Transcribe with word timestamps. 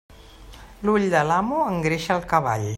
L'ull 0.87 1.05
de 1.13 1.21
l'amo 1.33 1.61
engreixa 1.75 2.19
el 2.21 2.29
cavall. 2.35 2.69